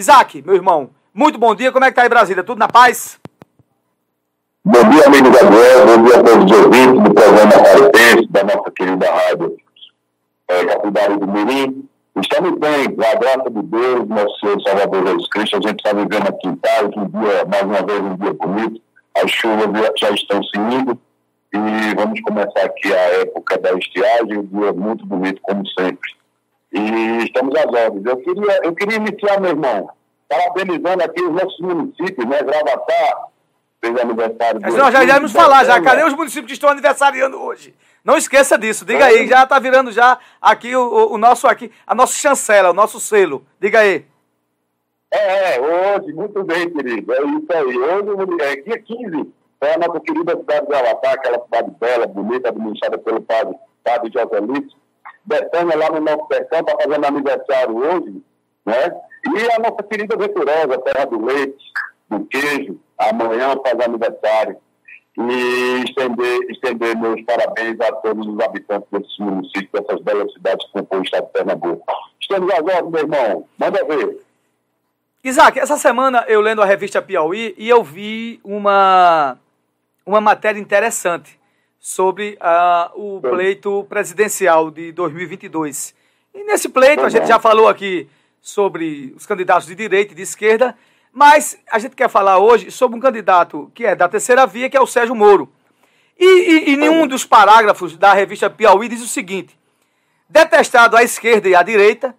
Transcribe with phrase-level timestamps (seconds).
[0.00, 1.70] Isaac, meu irmão, muito bom dia.
[1.70, 2.42] Como é que tá aí Brasília?
[2.42, 3.20] Tudo na paz?
[4.64, 5.86] Bom dia, amigo Gabriel.
[5.86, 9.56] Bom dia a todos os ouvintes do programa Paripense, da nossa querida rádio
[10.48, 11.86] é, Capital do Mirim.
[12.16, 15.56] Estamos bem, a graça de Deus, nosso Senhor Salvador Jesus Cristo.
[15.58, 18.80] A gente está vivendo aqui em paz, um dia, mais uma vez, um dia bonito.
[19.22, 19.66] As chuvas
[19.98, 20.98] já estão se indo
[21.52, 26.19] e vamos começar aqui a época da estiagem, um dia muito bonito, como sempre.
[26.72, 28.06] E estamos às ordens.
[28.06, 29.90] Eu queria, eu queria iniciar, meu irmão,
[30.28, 32.42] parabenizando aqui os nossos municípios, né?
[32.42, 33.30] Gravatar
[33.80, 34.60] fez aniversário.
[34.62, 35.80] Mas nós já iremos falar, já.
[35.80, 37.74] Cadê os municípios que estão aniversariando hoje?
[38.04, 41.94] Não esqueça disso, diga aí, já está virando já aqui o, o, nosso aqui, a
[41.94, 43.44] nossa chancela, o nosso selo.
[43.60, 44.06] Diga aí.
[45.12, 47.12] É, é, hoje, muito bem, querido.
[47.12, 47.78] É isso aí.
[47.78, 52.48] Hoje, é dia 15, é a nossa querida cidade de Alatar, aquela cidade bela, bonita,
[52.48, 54.79] administrada pelo padre, padre Joselito.
[55.30, 58.22] Betânia lá no nosso sertão está fazendo aniversário hoje,
[58.66, 59.00] né?
[59.24, 61.64] E a nossa querida Venturosa, Terra do Leite,
[62.08, 64.56] do Queijo, amanhã faz aniversário
[65.16, 70.72] e estender, estender meus parabéns a todos os habitantes desses municípios, dessas belas cidades que
[70.72, 71.86] compõem o estado de Pernambuco.
[72.20, 73.48] Estamos ordens, meu irmão.
[73.58, 74.20] Manda ver.
[75.22, 79.38] Isaac, essa semana eu lendo a revista Piauí e eu vi uma,
[80.04, 81.39] uma matéria interessante
[81.80, 85.94] sobre uh, o pleito presidencial de 2022.
[86.34, 88.06] E nesse pleito, a gente já falou aqui
[88.38, 90.76] sobre os candidatos de direita e de esquerda,
[91.10, 94.76] mas a gente quer falar hoje sobre um candidato que é da terceira via, que
[94.76, 95.50] é o Sérgio Moro.
[96.18, 99.58] E, e, e nenhum dos parágrafos da revista Piauí diz o seguinte:
[100.28, 102.14] detestado à esquerda e à direita,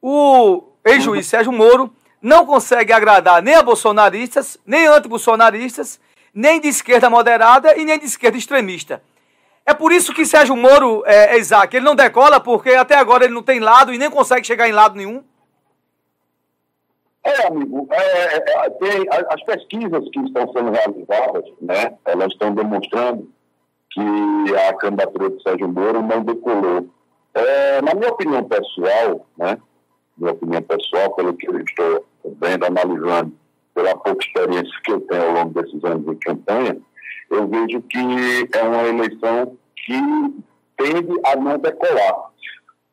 [0.00, 6.00] o ex-juiz Sérgio Moro não consegue agradar nem a bolsonaristas, nem anti-bolsonaristas,
[6.38, 9.02] nem de esquerda moderada e nem de esquerda extremista.
[9.66, 13.24] É por isso que Sérgio Moro, é, é Isaac, ele não decola, porque até agora
[13.24, 15.24] ele não tem lado e nem consegue chegar em lado nenhum.
[17.24, 22.54] É, amigo, é, é, é tem, as pesquisas que estão sendo realizadas, né, elas estão
[22.54, 23.28] demonstrando
[23.90, 26.88] que a candidatura de Sérgio Moro não decolou.
[27.34, 29.58] É, na minha opinião pessoal, né,
[30.16, 32.06] minha opinião pessoal, pelo que eu estou
[32.40, 33.32] vendo, analisando,
[33.78, 36.76] pela pouca experiência que eu tenho ao longo desses anos de campanha,
[37.30, 39.94] eu vejo que é uma eleição que
[40.76, 42.30] tende a não decolar.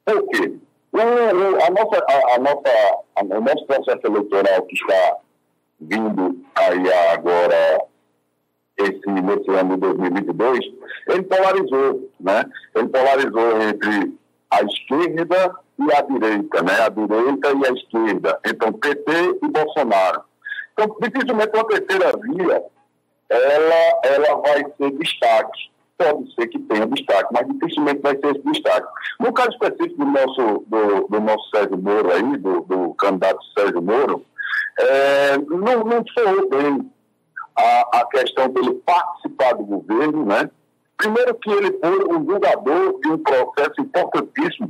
[0.05, 0.53] Por quê?
[0.93, 5.17] a nossa, a, a nossa, a, o nosso processo eleitoral que está
[5.81, 7.81] vindo aí agora,
[8.77, 10.59] esse, nesse ano de 2022,
[11.07, 12.45] ele polarizou, né?
[12.75, 14.13] Ele polarizou entre
[14.51, 16.81] a esquerda e a direita, né?
[16.81, 20.23] A direita e a esquerda, então PT e Bolsonaro.
[20.77, 22.63] Então, dificilmente uma terceira via,
[23.29, 28.51] ela, ela vai ser destaque pode ser que tenha destaque, mas dificilmente vai ser esse
[28.51, 28.87] destaque.
[29.19, 33.81] No caso específico do nosso, do, do nosso Sérgio Moro aí, do, do candidato Sérgio
[33.81, 34.25] Moro,
[34.79, 36.91] é, não, não soou bem
[37.57, 40.49] a, a questão dele participar do governo, né?
[40.97, 44.69] Primeiro que ele foi um julgador de um processo importantíssimo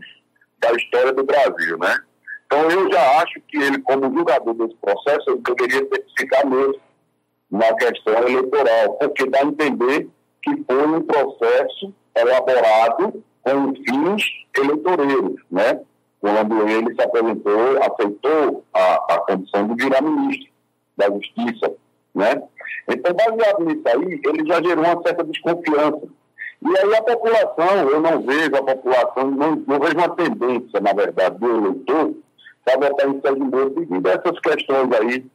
[0.59, 1.97] da história do Brasil, né?
[2.45, 6.45] Então eu já acho que ele, como julgador desse processo, ele deveria ter que ficar
[6.45, 6.79] mesmo
[7.51, 10.07] na questão eleitoral, porque dá a entender
[10.41, 14.23] que foi um processo elaborado com fins
[14.57, 15.79] eleitoreiros, né?
[16.19, 20.51] quando ele se apresentou, aceitou a, a condição de virar ministro
[20.97, 21.72] da Justiça.
[22.16, 22.41] Né?
[22.89, 26.01] Então, baseado nisso aí, ele já gerou uma certa desconfiança.
[26.61, 30.94] E aí a população, eu não vejo a população, não, não vejo uma tendência, na
[30.94, 32.16] verdade, do eleitor
[32.65, 35.25] para votar em Sérgio Moro devido a essas questões aí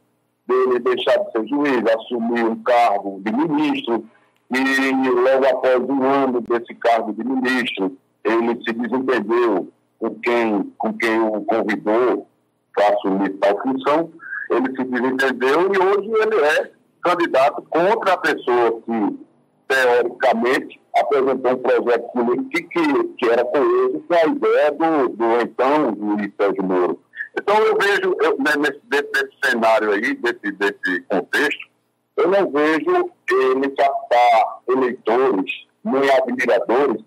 [0.47, 4.05] dele deixar de ser juiz, assumir um cargo de ministro,
[4.53, 10.93] e logo após um ano desse cargo de ministro, ele se desentendeu com quem, com
[10.93, 12.27] quem o convidou
[12.75, 14.11] para assumir tal função,
[14.49, 16.71] ele se desentendeu e hoje ele é
[17.01, 19.19] candidato contra a pessoa que,
[19.67, 25.41] teoricamente, apresentou um projeto político que, que, que era coeso com a ideia do, do
[25.41, 26.99] então Luiz Sérgio Moro.
[27.37, 31.69] Então eu vejo, eu, né, nesse, desse cenário aí, desse, desse contexto,
[32.17, 37.03] eu não vejo ele captar eleitores nem admiradores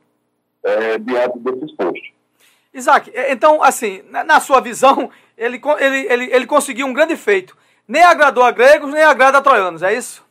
[0.62, 2.12] é, diante desses postos.
[2.72, 7.56] Isaac, é, então, assim, na, sua visão, ele, ele, ele, ele conseguiu um grande feito.
[7.86, 10.24] Nem agradou a gregos, nem agrada a troianos, é isso?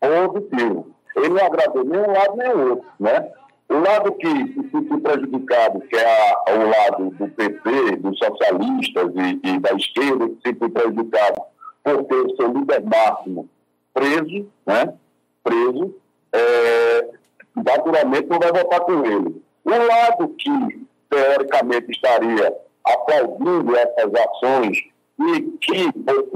[0.00, 0.94] Positivo.
[1.16, 3.32] Ele não agradou nem um lado nem o outro, né?
[3.68, 9.12] O lado que se sentiu prejudicado, que é a, o lado do PP, dos socialistas
[9.16, 11.42] e, e da esquerda, que se sentiu prejudicado
[11.82, 13.48] por ter o seu líder máximo
[13.92, 14.94] preso, né?
[15.42, 15.94] Preso,
[16.32, 17.08] é,
[17.56, 19.42] naturalmente não vai votar com ele.
[19.64, 22.54] O lado que, teoricamente, estaria
[22.84, 24.78] aplaudindo essas ações
[25.18, 25.92] e que,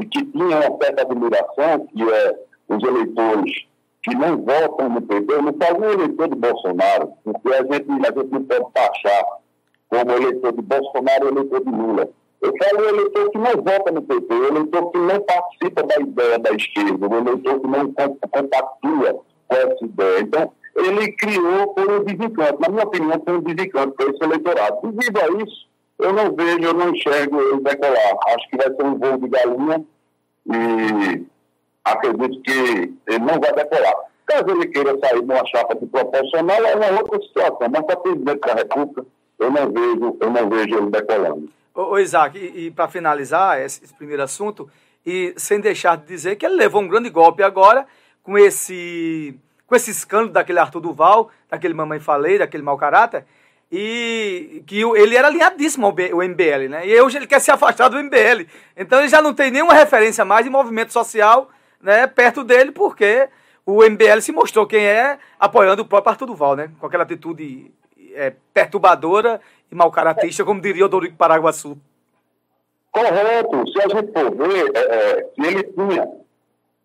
[0.06, 2.38] que tinha uma certa admiração, que é
[2.68, 3.69] os eleitores
[4.02, 7.90] que não votam no PT, eu não falo nem eleitor de Bolsonaro, porque a gente,
[7.90, 9.24] a gente não pode taxar
[9.88, 12.08] como eleitor de Bolsonaro e eleitor de Lula.
[12.40, 15.96] Eu falo o eleitor que não vota no PT, o eleitor que não participa da
[15.98, 20.20] ideia da esquerda, o eleitor que não compactua com essa ideia.
[20.20, 22.60] Então, ele criou por um desencanto.
[22.60, 24.78] Na minha opinião, foi um desencanto para esse eleitorado.
[24.90, 25.68] Devido a isso,
[25.98, 28.16] eu não vejo, eu não enxergo ele decolar.
[28.28, 29.84] Acho que vai ser um voo de galinha
[30.46, 31.26] e
[31.84, 33.94] acredito que ele não vai decolar.
[34.26, 37.68] Caso ele queira sair de uma chapa de proporcional, é uma outra situação.
[37.70, 39.06] Mas para presidente da República,
[39.38, 41.48] eu não vejo, eu não vejo ele decolando.
[41.74, 44.70] Ô, ô Isaac, e, e para finalizar esse, esse primeiro assunto,
[45.04, 47.86] e sem deixar de dizer que ele levou um grande golpe agora
[48.22, 49.34] com esse
[49.66, 53.24] com esse escândalo daquele Arthur Duval, daquele Mamãe Falei, daquele mau caráter,
[53.70, 56.88] e que ele era alinhadíssimo ao MBL, né?
[56.88, 58.48] E hoje ele quer se afastar do MBL.
[58.76, 61.48] Então ele já não tem nenhuma referência mais de movimento social
[61.80, 63.28] né, perto dele, porque
[63.64, 66.70] o MBL se mostrou quem é, apoiando o próprio Arthur Duval, né?
[66.78, 67.70] Com aquela atitude
[68.14, 69.40] é, perturbadora
[69.70, 71.78] e mau caratista, como diria o Dorico Paraguaçu.
[72.90, 73.64] Correto.
[73.70, 76.08] Se a gente for ver, é, é, se ele tinha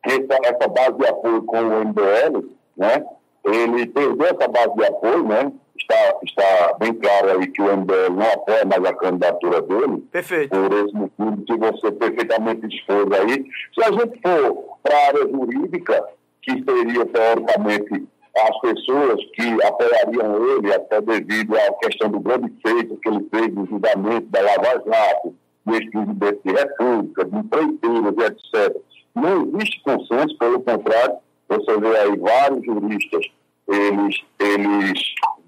[0.04, 3.06] essa, essa base de apoio com o MBL, né?
[3.44, 5.52] Ele perdeu essa base de apoio, né?
[5.78, 9.98] Está, está bem claro aí que o MBL não apoia mais a candidatura dele.
[10.12, 10.50] Perfeito.
[10.50, 13.46] Por esse motivo que você perfeitamente expôs aí.
[13.74, 16.04] Se a gente for para a área jurídica,
[16.42, 18.08] que seria teoricamente
[18.38, 23.54] as pessoas que apoiariam ele, até devido à questão do grande feito que ele fez
[23.54, 25.36] no julgamento da Lava Jato,
[25.66, 28.78] do ex-presidente de República, de empreiteiros, etc.
[29.16, 31.16] Não existe consenso, pelo contrário,
[31.48, 33.26] você vê aí vários juristas,
[33.68, 35.00] eles, eles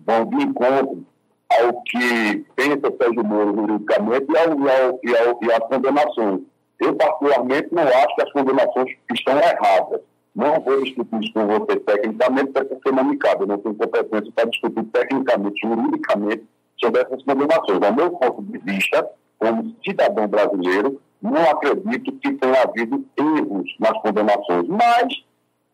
[0.07, 1.05] vão de encontro
[1.49, 6.41] ao que pensa Sérgio Moro juridicamente e, ao, e, ao, e, ao, e às condenações.
[6.79, 10.01] Eu, particularmente, não acho que as condenações estão erradas.
[10.35, 13.43] Não vou discutir isso com você tecnicamente, porque não me cabe.
[13.43, 16.43] Eu não tenho competência para discutir tecnicamente, juridicamente,
[16.79, 17.79] sobre essas condenações.
[17.79, 23.99] Do meu ponto de vista, como cidadão brasileiro, não acredito que tenha havido erros nas
[24.03, 24.67] condenações.
[24.67, 25.23] Mas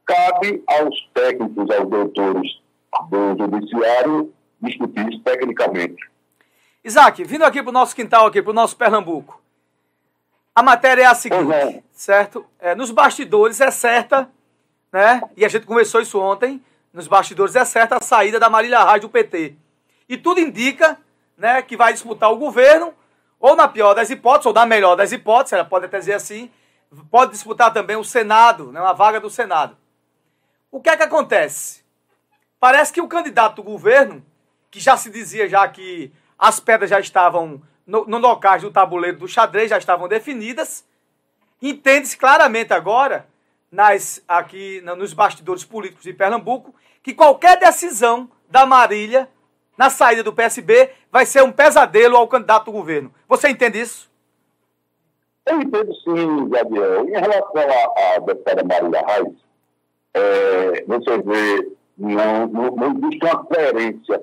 [0.05, 2.62] cabe aos técnicos, aos doutores
[3.09, 6.09] do judiciário, discutir isso tecnicamente.
[6.83, 9.41] Isaac, vindo aqui para o nosso quintal, aqui para o nosso Pernambuco.
[10.55, 11.81] A matéria é a seguinte, é.
[11.91, 12.45] certo?
[12.59, 14.29] É, nos bastidores é certa,
[14.91, 15.21] né?
[15.35, 16.61] E a gente conversou isso ontem,
[16.91, 19.55] nos bastidores é certa a saída da Marília Reis do PT.
[20.07, 20.97] E tudo indica,
[21.35, 22.93] né, que vai disputar o governo,
[23.39, 26.51] ou na pior das hipóteses, ou na melhor das hipóteses, ela pode até dizer assim,
[27.09, 29.75] pode disputar também o Senado, né, uma vaga do Senado.
[30.71, 31.82] O que é que acontece?
[32.63, 34.23] Parece que o candidato do governo,
[34.71, 39.17] que já se dizia já que as pedras já estavam no, no locais do tabuleiro
[39.17, 40.87] do xadrez, já estavam definidas,
[41.61, 43.27] entende-se claramente agora,
[43.69, 46.73] nas, aqui nos bastidores políticos de Pernambuco,
[47.03, 49.27] que qualquer decisão da Marília
[49.77, 53.13] na saída do PSB vai ser um pesadelo ao candidato do governo.
[53.27, 54.09] Você entende isso?
[55.45, 57.09] Eu entendo sim, Gabriel.
[57.09, 59.35] Em relação à deputada Marília Reis,
[60.13, 64.21] é, você vê, não, não, não existe uma coerência.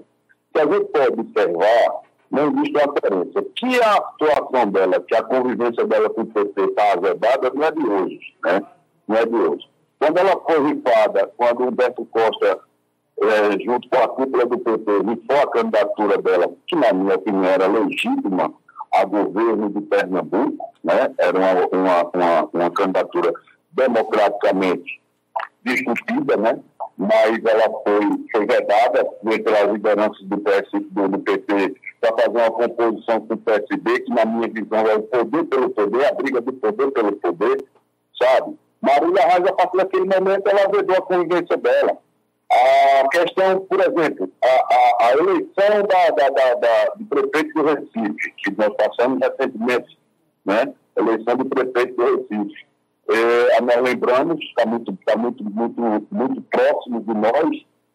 [0.52, 3.46] Se a gente pode observar, não existe uma coerência.
[3.56, 7.72] Que a atuação dela, que a convivência dela com o PT está azedada, não é
[7.72, 8.62] de hoje, né?
[9.06, 9.68] Não é de hoje.
[9.98, 12.58] Quando ela foi rifada, quando o Humberto Costa,
[13.20, 17.44] é, junto com a cúpula do PT, rifou a candidatura dela, que na minha opinião
[17.44, 18.52] era legítima,
[18.92, 21.12] a governo de Pernambuco, né?
[21.18, 23.32] Era uma, uma, uma, uma candidatura
[23.72, 25.00] democraticamente
[25.64, 26.58] discutida, né?
[27.00, 32.50] Mas ela foi, foi vedada pelas lideranças do, PS, do, do PT para fazer uma
[32.50, 36.42] composição com o PSB, que na minha visão é o poder pelo poder, a briga
[36.42, 37.64] do poder pelo poder,
[38.22, 38.54] sabe?
[38.82, 41.96] Marília Reis, a partir daquele momento, ela vedou a convivência dela.
[42.50, 47.64] A questão, por exemplo, a, a, a eleição da, da, da, da, do prefeito do
[47.64, 49.98] Recife, que nós passamos recentemente,
[50.44, 50.70] né?
[50.98, 52.69] Eleição do prefeito do Recife
[53.12, 57.50] é, nós lembramos, está muito, tá muito, muito, muito próximo de nós,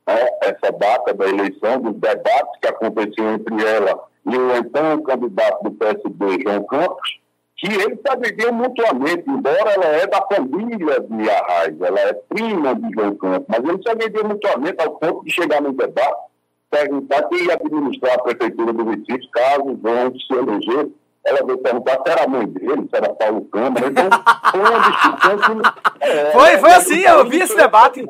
[0.07, 5.63] né, essa data da eleição, dos debates que aconteceu entre ela e o então candidato
[5.63, 7.19] do PSB, João Campos,
[7.57, 12.75] que eles se agrediam mutuamente, embora ela é da família de Arraes, ela é prima
[12.75, 16.25] de João Campos, mas eles se agrediam mutuamente ao ponto de chegar no debate,
[16.69, 20.89] perguntar quem ia administrar a prefeitura do Recife, caso João se eleger
[21.25, 23.87] ela veio perguntar se era a mãe dele, se era Paulo Câmara.
[23.87, 24.09] Então,
[24.51, 26.05] foi uma discussão que.
[26.05, 28.05] É, foi, foi assim, eu vi esse debate.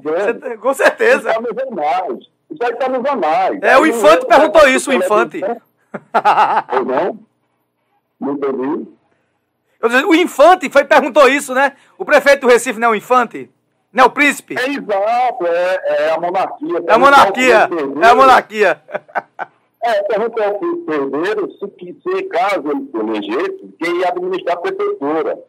[0.59, 1.29] Com certeza.
[1.31, 2.19] Isso está nos anais.
[2.51, 3.59] Isso aí está nos anais.
[3.61, 5.41] É, o Infante perguntou isso, o Infante.
[6.73, 7.19] Ou não?
[8.19, 8.87] Não entendi.
[10.07, 11.73] O Infante foi, perguntou isso, né?
[11.97, 13.49] O prefeito do Recife não é o Infante?
[13.93, 14.57] Não é o príncipe?
[14.59, 16.83] É exato, é, é a monarquia.
[16.85, 17.69] É a monarquia.
[18.01, 18.81] É a monarquia.
[19.85, 20.59] É, perguntou ao
[20.95, 25.39] Herdeiro se, se caso ele se elegesse, quem ia administrar a prefeitura.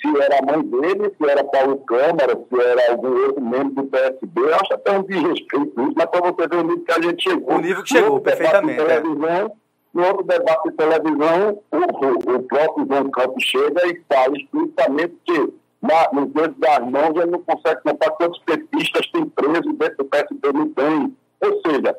[0.00, 3.84] Se era a mãe dele, se era Paulo Câmara, se era algum outro membro do
[3.84, 4.40] PSB.
[4.40, 7.22] Eu acho até um desrespeito isso, mas para você ver o nível que a gente
[7.22, 7.54] chegou.
[7.54, 8.80] O nível que chegou, perfeitamente.
[8.80, 9.50] É.
[9.92, 15.54] No outro debate de televisão, o, o, próprio João Campos chega e fala explicitamente que
[15.82, 20.04] na, nos dedos das mãos ele não consegue contar quantos petistas tem preso dentro do
[20.06, 21.14] PSB, não tem.
[21.42, 21.96] Ou seja,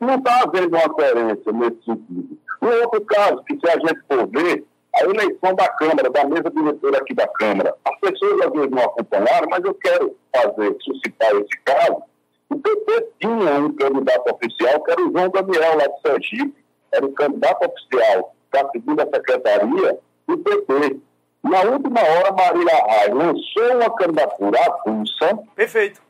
[0.00, 2.38] não está havendo uma coerência nesse sentido.
[2.62, 6.50] No outro caso, que se a gente for ver, a eleição da Câmara, da mesa
[6.50, 11.30] diretora aqui da Câmara, as pessoas às vezes não acompanharam, mas eu quero fazer, suscitar
[11.32, 12.02] esse caso.
[12.48, 17.04] O PT tinha um candidato oficial, que era o João Daniel, lá de Sergipe, era
[17.04, 19.98] o candidato oficial da segunda secretaria
[20.28, 21.00] do PT.
[21.42, 25.38] Na última hora, Marília Raio lançou uma candidatura avulsa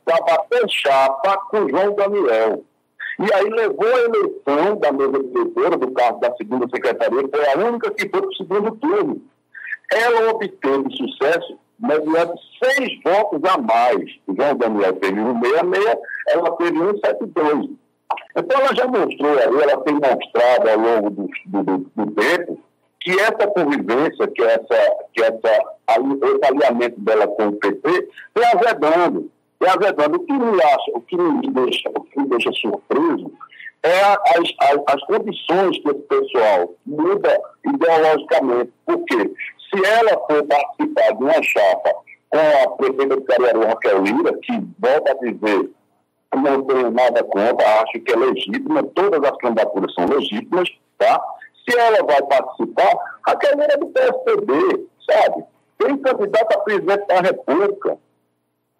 [0.05, 2.63] para bater chapa com João Daniel.
[3.19, 7.67] E aí levou a eleição da mesa diretora, do cargo da segunda secretaria, foi a
[7.67, 9.21] única que foi para o segundo turno.
[9.91, 14.09] Ela obteve sucesso mediante seis votos a mais.
[14.27, 17.69] João Daniel teve 166, ela teve 172.
[18.35, 22.59] Então ela já mostrou ela tem mostrado ao longo do, do, do tempo,
[22.99, 29.31] que essa convivência, que, essa, que essa, esse alinhamento dela com o PT, foi azedando.
[29.59, 30.17] Foi azedando.
[30.17, 33.31] O que me acha, o que me deixa, o que me deixa surpreso
[33.83, 38.71] é as, as, as condições que esse pessoal muda ideologicamente.
[38.85, 39.31] Por quê?
[39.69, 41.95] Se ela for participar de uma chapa
[42.29, 45.69] com a prefeita de Caruaru, Raquel Lira, que volta a dizer
[46.35, 51.21] não tenho nada contra, acho que é legítima, todas as candidaturas são legítimas, tá?
[51.67, 52.91] Se ela vai participar,
[53.25, 55.43] a cadeira é do PSDB, sabe?
[55.77, 57.97] Tem candidato a presidente da República.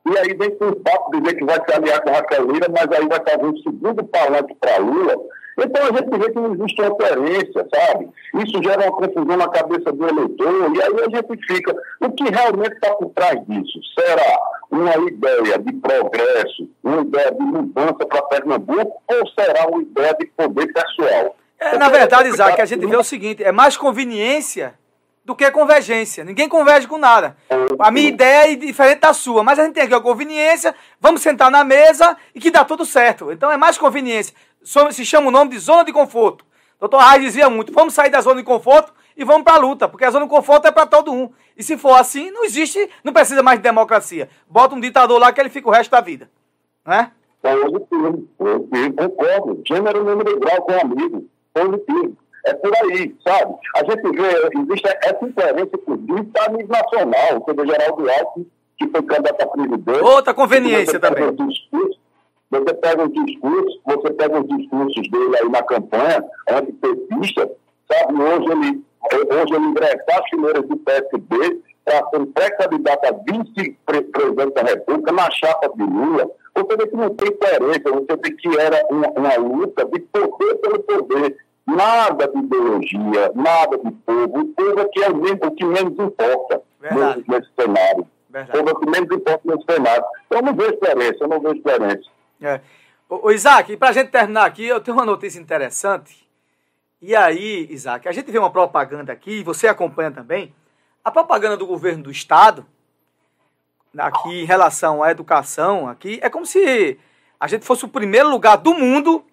[0.08, 2.88] E aí vem com o papo dizer que vai se aliar com Raquel Lira, mas
[2.92, 5.16] aí vai fazer um segundo palanque para Lula.
[5.58, 8.10] Então a gente vê que não existe uma coerência, sabe?
[8.36, 11.76] Isso gera uma confusão na cabeça do eleitor, e aí a gente fica.
[12.02, 13.80] O que realmente está por trás disso?
[13.98, 20.14] Será uma ideia de progresso, uma ideia de mudança para Pernambuco, ou será uma ideia
[20.20, 21.36] de poder pessoal?
[21.58, 24.74] É, na verdade, Isaac, a gente vê o seguinte: é mais conveniência
[25.26, 26.24] do que convergência.
[26.24, 27.36] Ninguém converge com nada.
[27.80, 31.22] A minha ideia é diferente da sua, mas a gente tem aqui a conveniência, vamos
[31.22, 33.32] sentar na mesa e que dá tudo certo.
[33.32, 34.36] Então é mais conveniência.
[34.92, 36.46] Se chama o nome de zona de conforto.
[36.80, 39.88] Doutor Reis dizia muito: vamos sair da zona de conforto e vamos para a luta,
[39.88, 41.32] porque a zona de conforto é para todo um.
[41.58, 44.30] E se for assim, não existe, não precisa mais de democracia.
[44.48, 46.30] Bota um ditador lá que ele fica o resto da vida.
[46.86, 47.12] Né?
[47.44, 49.64] Eu concordo.
[49.66, 52.18] Gênero, número com amigo positivo.
[52.46, 53.56] É por aí, sabe?
[53.76, 57.46] A gente vê, existe essa incoerência, inclusive, a nível nacional.
[57.46, 58.48] O Geraldo Alckmin,
[58.78, 60.04] que foi candidato a presidente.
[60.04, 61.34] Outra conveniência também.
[61.36, 62.00] Discursos,
[62.52, 67.50] você pega os discursos, você pega os discursos dele aí na campanha, antipetista,
[67.92, 68.22] sabe?
[68.22, 68.84] Hoje ele,
[69.14, 75.32] hoje ele ingressar as fileiras do PSB para ser pré-candidato a vice-presidente da República na
[75.32, 76.30] chapa de Lula.
[76.56, 80.56] Você vê que não tem coerência, você vê que era uma, uma luta de poder
[80.56, 81.38] pelo poder
[81.76, 84.40] nada de ideologia, nada de povo.
[84.40, 88.08] O povo é que é o, mesmo, o que menos importa nesse, nesse, cenário.
[88.30, 88.58] Verdade.
[88.58, 90.06] O povo é o que menos importa nesse cenário.
[90.26, 92.10] Então, eu não vejo diferença, eu não vejo diferença.
[92.42, 92.62] É.
[93.10, 96.26] Ô, Isaac, e para a gente terminar aqui, eu tenho uma notícia interessante.
[97.02, 100.54] E aí, Isaac, a gente vê uma propaganda aqui, você acompanha também,
[101.04, 102.66] a propaganda do governo do Estado,
[103.96, 106.98] aqui em relação à educação, aqui, é como se
[107.40, 109.24] a gente fosse o primeiro lugar do mundo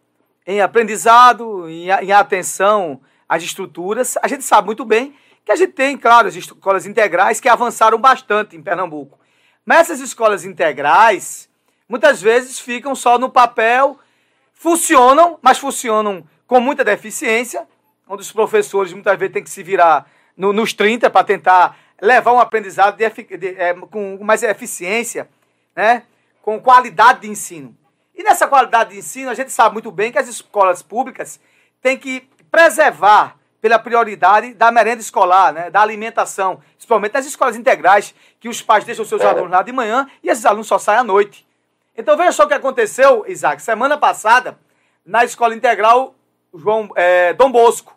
[0.46, 4.16] em aprendizado, em, em atenção às estruturas.
[4.22, 7.98] A gente sabe muito bem que a gente tem, claro, as escolas integrais que avançaram
[7.98, 9.18] bastante em Pernambuco.
[9.64, 11.48] Mas essas escolas integrais,
[11.88, 13.98] muitas vezes ficam só no papel,
[14.52, 17.66] funcionam, mas funcionam com muita deficiência,
[18.08, 20.06] onde os professores muitas vezes têm que se virar
[20.36, 25.28] no, nos 30 para tentar levar um aprendizado de, de, é, com mais eficiência,
[25.74, 26.02] né?
[26.42, 27.76] com qualidade de ensino.
[28.14, 31.40] E nessa qualidade de ensino, a gente sabe muito bem que as escolas públicas
[31.80, 38.12] têm que preservar pela prioridade da merenda escolar, né, da alimentação, principalmente nas escolas integrais,
[38.40, 39.26] que os pais deixam seus é.
[39.26, 41.46] alunos lá de manhã e esses alunos só saem à noite.
[41.96, 44.58] Então veja só o que aconteceu, Isaac, semana passada,
[45.06, 46.14] na escola integral
[46.52, 47.96] João é, Dom Bosco,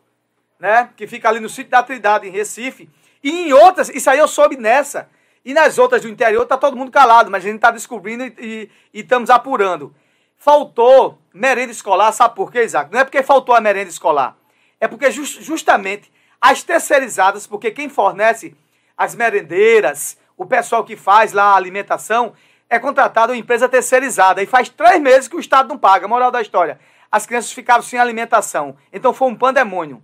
[0.59, 2.87] né, que fica ali no sítio da Trindade, em Recife,
[3.23, 5.09] e em outras, isso aí eu soube nessa,
[5.43, 8.35] e nas outras do interior está todo mundo calado, mas a gente está descobrindo e,
[8.39, 9.93] e, e estamos apurando.
[10.37, 12.91] Faltou merenda escolar, sabe por quê, Isaac?
[12.91, 14.37] Não é porque faltou a merenda escolar.
[14.79, 18.55] É porque just, justamente as terceirizadas, porque quem fornece
[18.97, 22.33] as merendeiras, o pessoal que faz lá a alimentação,
[22.69, 26.07] é contratado uma empresa terceirizada e faz três meses que o Estado não paga.
[26.07, 26.79] Moral da história.
[27.11, 28.75] As crianças ficaram sem alimentação.
[28.91, 30.03] Então foi um pandemônio.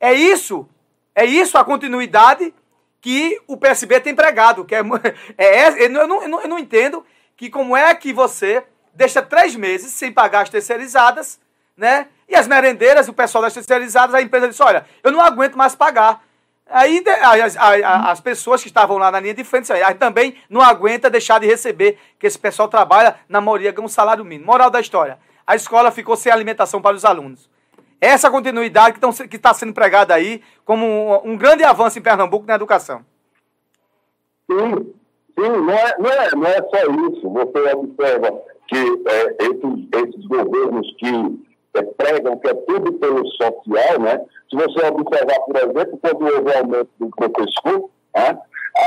[0.00, 0.68] É isso,
[1.14, 2.54] é isso a continuidade
[3.00, 4.64] que o PSB tem pregado.
[4.64, 4.82] Que é,
[5.36, 7.04] é, não, eu, não, eu não entendo
[7.36, 8.64] que como é que você
[8.98, 11.38] deixa três meses sem pagar as terceirizadas,
[11.76, 12.08] né?
[12.28, 15.76] E as merendeiras, o pessoal das terceirizadas, a empresa disse, olha, eu não aguento mais
[15.76, 16.20] pagar.
[16.68, 20.60] Aí as, as, as, pessoas que estavam lá na linha de frente aí, também não
[20.60, 24.46] aguenta deixar de receber, que esse pessoal trabalha, na maioria ganha um salário mínimo.
[24.46, 27.48] Moral da história, a escola ficou sem alimentação para os alunos.
[28.00, 32.56] Essa continuidade que está sendo pregada aí como um, um, grande avanço em Pernambuco na
[32.56, 33.04] educação.
[34.50, 34.92] Sim,
[35.38, 37.30] sim, não é, não é, não é só isso.
[37.30, 41.38] Você observa que é, esses, esses governos que
[41.74, 44.20] é, pregam que é tudo pelo social, né?
[44.50, 48.38] Se você observar, por exemplo, quando houve o aumento do professor, né?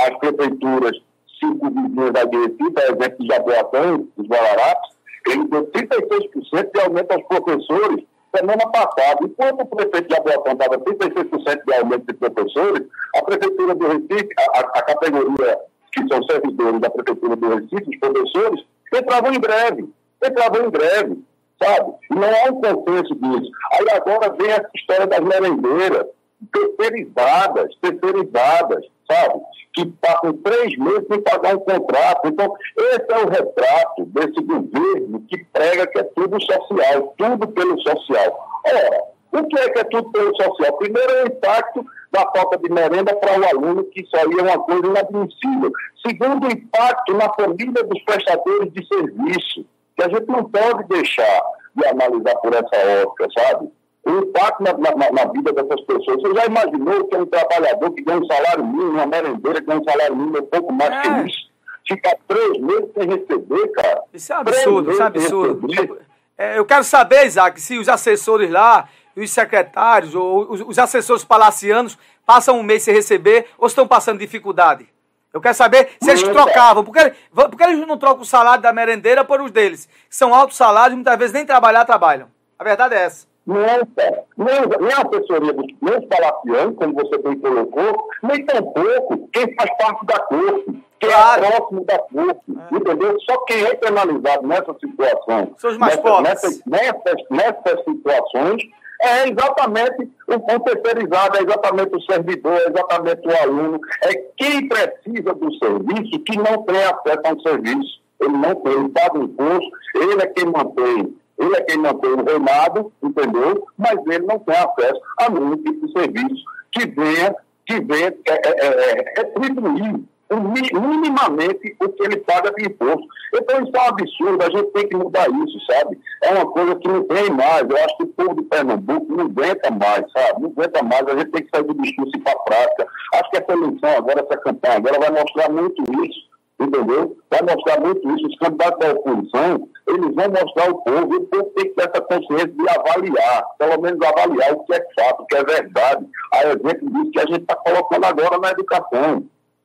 [0.05, 0.98] as prefeituras,
[1.39, 4.91] cinco vizinhas da Guerretti, por exemplo, de Jaboatão, dos Guararapes,
[5.27, 8.05] ele deu 36% de aumento aos professores
[8.36, 9.20] semana passada.
[9.24, 14.29] Enquanto o prefeito de Jaboatão dava 36% de aumento de professores, a prefeitura do Recife,
[14.55, 15.60] a, a categoria
[15.92, 19.90] que são servidores da prefeitura do Recife, os professores, entravam em greve,
[20.24, 21.24] entravam em greve
[21.62, 21.94] sabe?
[22.10, 23.52] Não há um consenso disso.
[23.74, 26.08] Aí agora vem essa história das merendeiras,
[26.52, 29.42] terceirizadas, terceirizadas, sabe?
[29.74, 32.28] Que passam três meses sem pagar um contrato.
[32.28, 37.80] Então, esse é o retrato desse governo que prega que é tudo social, tudo pelo
[37.82, 38.62] social.
[38.66, 40.78] Ora, o que é que é tudo pelo social?
[40.78, 44.41] Primeiro é o impacto da falta de merenda para o aluno, que isso aí é
[44.41, 45.72] uma coisa inadmissível.
[46.06, 49.65] Segundo, o impacto na família dos prestadores de serviço
[49.96, 51.41] que a gente não pode deixar
[51.75, 53.70] de analisar por essa ótica, sabe?
[54.03, 56.22] O impacto na, na, na, vida dessas pessoas.
[56.22, 59.68] Você já imaginou que é um trabalhador que ganha um salário mínimo, uma merendeira que
[59.68, 61.01] ganha um salário mínimo um pouco mais é.
[61.01, 61.51] que isso?
[61.88, 64.03] Ficar três meses sem receber, cara.
[64.13, 66.01] Isso é absurdo, isso é absurdo.
[66.38, 68.88] É, eu quero saber, Isaac, se os assessores lá,
[69.24, 74.20] os secretários, ou os, os assessores palacianos passam um mês sem receber ou estão passando
[74.20, 74.88] dificuldade.
[75.34, 76.84] Eu quero saber se eles trocavam.
[76.84, 79.88] Por que, por que eles não trocam o salário da merendeira por os deles?
[80.10, 82.27] são altos salários, muitas vezes nem trabalhar trabalham.
[82.60, 83.31] A verdade é essa.
[83.46, 89.27] Não, nem, nem a assessoria dos, nem os palacianos, como você bem colocou, nem tampouco
[89.34, 91.44] quem faz parte da corte, quem é claro.
[91.44, 92.75] é próximo da corte, é.
[92.75, 93.20] entendeu?
[93.22, 96.29] Só quem é penalizado nessa situação, São os mais nessa, pobres.
[96.29, 98.64] Nessas, nessas, nessas situações,
[99.01, 104.68] é exatamente o, o terceirizado, é exatamente o servidor, é exatamente o aluno, é quem
[104.68, 108.01] precisa do serviço que não tem acesso ao serviço.
[108.20, 112.24] Ele não tem, ele paga imposto, ele é quem mantém, ele é quem mantém o
[112.24, 113.68] reinado, entendeu?
[113.77, 117.35] Mas ele não tem acesso a nenhum tipo de serviço que venha,
[117.66, 120.01] que venha é, é, é, retribuir
[120.39, 123.07] minimamente o que ele paga de imposto.
[123.33, 126.00] Então isso é um absurdo, a gente tem que mudar isso, sabe?
[126.24, 127.70] É uma coisa que não tem mais.
[127.70, 130.41] Eu acho que o povo de Pernambuco não aguenta mais, sabe?
[130.41, 132.87] Não aguenta mais, a gente tem que sair do discurso e para a prática.
[133.15, 136.31] Acho que essa eleição agora, essa campanha agora vai mostrar muito isso.
[136.59, 137.17] Entendeu?
[137.31, 138.27] Vai mostrar muito isso.
[138.27, 141.89] Os candidatos da oposição, eles vão mostrar ao povo, e o povo tem que ter
[141.89, 146.05] essa consciência de avaliar, pelo menos avaliar o que é fato, o que é verdade.
[146.33, 149.24] A exemplo disso que a gente está colocando agora na educação.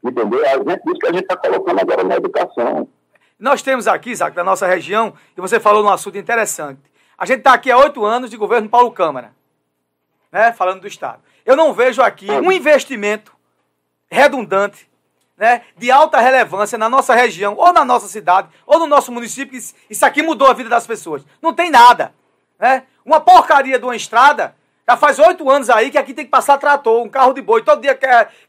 [0.08, 0.40] Entendeu?
[0.68, 2.88] Gente diz que a gente está colocando agora na educação.
[3.38, 6.80] Nós temos aqui, Isaac, da nossa região, e você falou num assunto interessante.
[7.18, 9.32] A gente está aqui há oito anos de governo Paulo Câmara,
[10.30, 11.20] né, falando do Estado.
[11.44, 13.32] Eu não vejo aqui um investimento
[14.10, 14.88] redundante,
[15.36, 19.58] né, de alta relevância na nossa região, ou na nossa cidade, ou no nosso município,
[19.58, 21.22] isso aqui mudou a vida das pessoas.
[21.42, 22.14] Não tem nada.
[22.58, 22.84] Né?
[23.04, 24.54] Uma porcaria de uma estrada
[24.88, 27.60] já faz oito anos aí que aqui tem que passar trator, um carro de boi.
[27.62, 27.98] Todo dia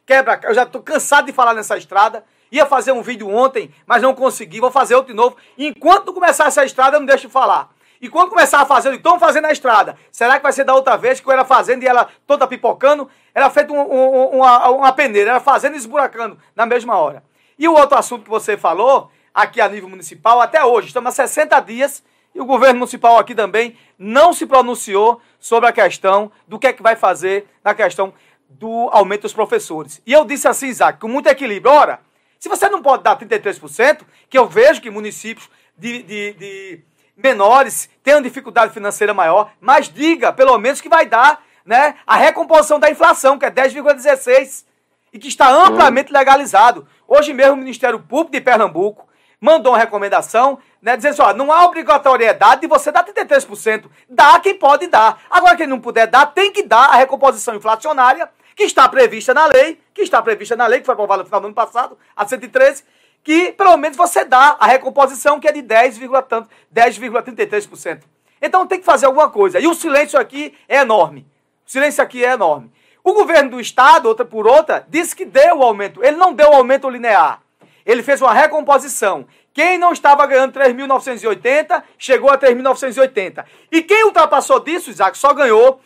[0.06, 0.40] quebra.
[0.44, 2.24] Eu já estou cansado de falar nessa estrada.
[2.52, 4.60] Ia fazer um vídeo ontem, mas não consegui.
[4.60, 5.36] Vou fazer outro de novo.
[5.58, 7.70] Enquanto começar essa estrada, eu não deixo de falar.
[8.00, 9.98] E quando começar a fazer, estão fazendo a estrada.
[10.12, 13.10] Será que vai ser da outra vez que eu era fazendo e ela toda pipocando?
[13.34, 17.24] Era feito um, um, uma, uma peneira, era fazendo e esburacando na mesma hora.
[17.58, 21.12] E o outro assunto que você falou, aqui a nível municipal, até hoje, estamos há
[21.28, 26.60] 60 dias e o governo municipal aqui também não se pronunciou sobre a questão do
[26.60, 28.14] que é que vai fazer na questão
[28.50, 30.02] do aumento dos professores.
[30.06, 31.74] E eu disse assim, Isaac, com muito equilíbrio.
[31.74, 32.00] Ora,
[32.40, 36.80] se você não pode dar 33%, que eu vejo que municípios de, de, de
[37.16, 42.80] menores tenham dificuldade financeira maior, mas diga, pelo menos, que vai dar né, a recomposição
[42.80, 44.66] da inflação, que é 10,16%,
[45.12, 46.88] e que está amplamente legalizado.
[47.08, 49.07] Hoje mesmo o Ministério Público de Pernambuco
[49.40, 53.86] mandou uma recomendação, né, dizendo assim, ó, não há obrigatoriedade de você dar 33%.
[54.10, 55.22] Dá quem pode dar.
[55.30, 59.46] Agora, quem não puder dar, tem que dar a recomposição inflacionária, que está prevista na
[59.46, 62.28] lei, que está prevista na lei, que foi aprovada no final do ano passado, a
[62.28, 62.84] 113,
[63.24, 68.02] que pelo menos você dá a recomposição que é de 10,33%.
[68.42, 69.60] Então tem que fazer alguma coisa.
[69.60, 71.28] E o silêncio aqui é enorme.
[71.66, 72.72] O silêncio aqui é enorme.
[73.04, 76.04] O governo do estado, outra por outra, disse que deu o aumento.
[76.04, 77.44] Ele não deu o aumento linear.
[77.88, 79.26] Ele fez uma recomposição.
[79.54, 83.46] Quem não estava ganhando 3.980 chegou a 3.980.
[83.72, 85.80] E quem ultrapassou disso, Isaac, só ganhou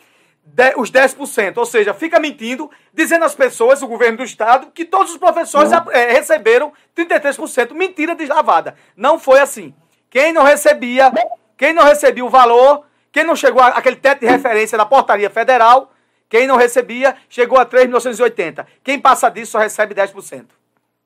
[0.76, 1.56] os 10%.
[1.56, 5.70] Ou seja, fica mentindo, dizendo às pessoas, o governo do estado, que todos os professores
[5.92, 7.72] é, receberam 33%.
[7.72, 8.74] Mentira deslavada.
[8.96, 9.72] Não foi assim.
[10.10, 11.10] Quem não recebia,
[11.56, 15.92] quem não recebia o valor, quem não chegou àquele teto de referência da portaria federal,
[16.28, 18.66] quem não recebia, chegou a 3.980.
[18.82, 20.46] Quem passa disso só recebe 10%.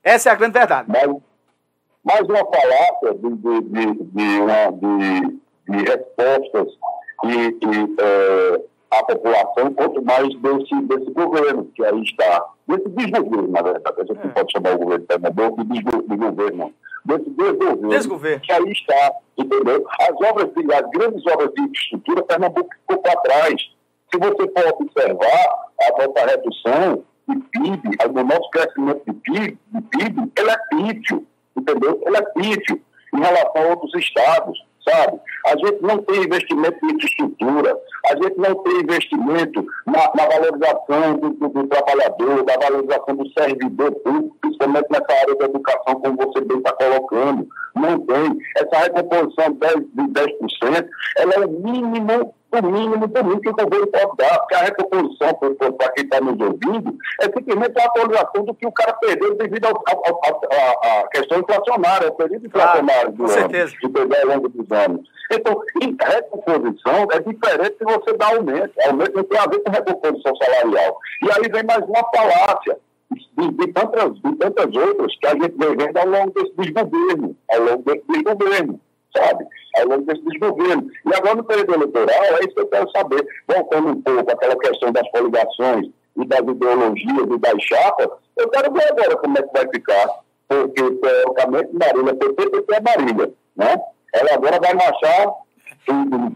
[0.06, 0.88] Essa é a grande verdade.
[0.88, 1.08] Mais,
[2.04, 6.68] mais uma falácia de, de, de, de, de, respostas
[7.24, 12.46] e, e é, a população, quanto mais desse, desse governo que aí está.
[12.68, 14.00] Desse desgoverno, na verdade.
[14.00, 14.34] A gente não é.
[14.34, 19.84] pode chamar o governo de Pernambuco de desgoverno, Desse desgoverno, desgoverno que aí está, entendeu?
[20.02, 23.54] As obras, as grandes obras de infraestrutura, Pernambuco ficou para trás.
[24.12, 25.48] Se você for observar
[25.82, 31.26] a nossa redução de PIB, o nosso crescimento de PIB, de PIB ele é pífio,
[31.56, 32.02] entendeu?
[32.06, 32.80] Ele é pífio
[33.14, 35.20] em relação a outros estados sabe?
[35.46, 41.16] A gente não tem investimento em infraestrutura, a gente não tem investimento na, na valorização
[41.18, 46.16] do, do, do, trabalhador, da valorização do servidor público, principalmente nessa área da educação, como
[46.16, 47.48] você bem está colocando.
[47.74, 48.38] Não tem.
[48.56, 52.34] Essa recomposição de 10%, de 10% ela é o mínimo
[52.64, 56.20] o mínimo do mínimo que o governo pode dar, porque a recomposição, para quem está
[56.20, 62.08] nos ouvindo, é simplesmente a atualização do que o cara perdeu devido à questão inflacionária,
[62.08, 65.08] ao período inflacionário do ano, que perdeu ao longo dos anos.
[65.32, 68.72] Então, em recomposição é diferente se você dá aumento.
[68.86, 70.98] Aumento não tem a ver com recomposição salarial.
[71.22, 72.78] E aí vem mais uma falácia.
[73.08, 77.36] De, de, tantas, de tantas outras que a gente vem vendo ao longo desse desgoverno,
[77.52, 78.80] ao longo desse desgoverno
[79.16, 79.44] sabe?
[79.78, 80.88] Ao longo desse desgoverno.
[81.04, 83.26] E agora, no período eleitoral, é isso que eu quero saber.
[83.48, 88.72] Voltando um pouco aquela questão das coligações e das ideologias e das chapas, eu quero
[88.72, 90.08] ver agora como é que vai ficar.
[90.48, 93.76] Porque, teoricamente, Marília, PT, PT é Marília, né?
[94.14, 95.34] Ela agora vai marchar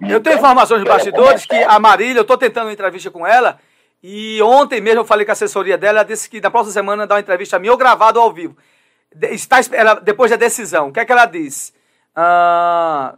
[0.08, 3.58] eu tenho informações de bastidores que a Marília, eu estou tentando uma entrevista com ela,
[4.02, 7.06] e ontem mesmo eu falei com a assessoria dela, ela disse que na próxima semana
[7.06, 8.56] dá uma entrevista a mim ou gravado ao vivo.
[9.22, 11.72] Está, ela, depois da decisão, o que é que ela disse?
[12.14, 13.14] Ah,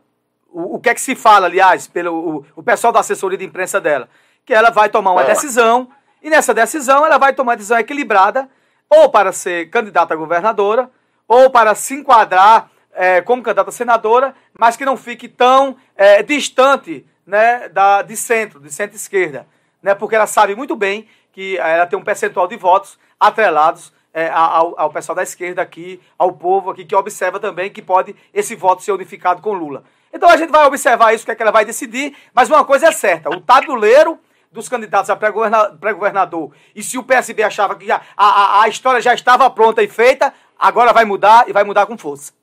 [0.51, 3.45] o, o, que é que se fala, aliás, pelo o, o, pessoal da assessoria de
[3.45, 4.09] imprensa dela?
[4.45, 5.27] Que ela vai tomar uma é.
[5.27, 5.89] decisão,
[6.23, 8.49] e nessa decisão ela vai tomar uma decisão equilibrada,
[8.89, 10.91] ou para ser candidata a governadora,
[11.27, 16.23] ou para se enquadrar é, como candidata a senadora, mas que não fique tão é,
[16.23, 19.47] distante né, da, de centro, de centro-esquerda.
[19.83, 24.29] Né, porque ela sabe muito bem que ela tem um percentual de votos atrelados é,
[24.29, 28.55] ao, ao, pessoal da esquerda aqui, ao povo aqui, que observa também que pode esse
[28.55, 29.85] voto ser unificado com Lula.
[30.13, 32.65] Então a gente vai observar isso, o que, é que ela vai decidir, mas uma
[32.65, 34.19] coisa é certa, o tabuleiro
[34.51, 39.01] dos candidatos a pré-governador, e se o PSB achava que já, a, a, a, história
[39.01, 42.35] já estava pronta e feita, agora vai mudar e vai mudar com força.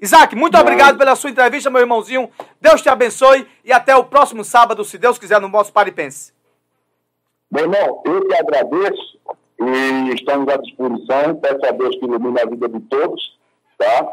[0.00, 0.60] Isaac, muito Bom.
[0.60, 2.30] obrigado pela sua entrevista, meu irmãozinho.
[2.60, 6.32] Deus te abençoe e até o próximo sábado, se Deus quiser, no nosso Paripense.
[7.50, 9.18] Meu irmão, eu te agradeço
[9.60, 11.34] e estamos à disposição.
[11.36, 13.38] Peço a Deus que ilumine a vida de todos,
[13.76, 14.08] tá?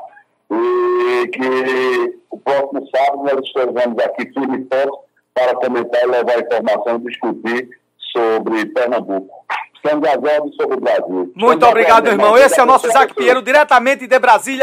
[0.52, 4.98] E que o próximo sábado nós estejamos aqui firme e forte
[5.34, 7.70] para comentar e levar informação e discutir
[8.12, 9.46] sobre Pernambuco.
[9.76, 11.32] Estamos aguardando sobre o Brasil.
[11.36, 12.36] Muito obrigado, irmão.
[12.36, 14.54] Esse é o nosso Isaac Pinheiro, diretamente de Brasília.